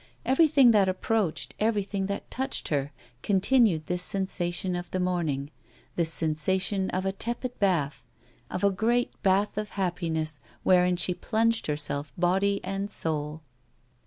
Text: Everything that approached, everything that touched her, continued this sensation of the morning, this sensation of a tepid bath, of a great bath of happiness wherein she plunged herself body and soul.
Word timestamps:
Everything 0.25 0.71
that 0.71 0.89
approached, 0.89 1.53
everything 1.59 2.07
that 2.07 2.31
touched 2.31 2.69
her, 2.69 2.91
continued 3.21 3.85
this 3.85 4.01
sensation 4.01 4.75
of 4.75 4.89
the 4.89 4.99
morning, 4.99 5.51
this 5.95 6.11
sensation 6.11 6.89
of 6.89 7.05
a 7.05 7.11
tepid 7.11 7.59
bath, 7.59 8.03
of 8.49 8.63
a 8.63 8.71
great 8.71 9.11
bath 9.21 9.59
of 9.59 9.69
happiness 9.77 10.39
wherein 10.63 10.95
she 10.95 11.13
plunged 11.13 11.67
herself 11.67 12.13
body 12.17 12.59
and 12.63 12.89
soul. 12.89 13.43